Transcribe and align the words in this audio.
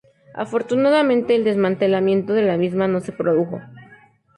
Afortunadamente 0.33 1.35
el 1.35 1.43
desmantelamiento 1.43 2.33
de 2.33 2.41
la 2.41 2.57
misma 2.57 2.87
no 2.87 3.01
se 3.01 3.11
produjo. 3.11 3.61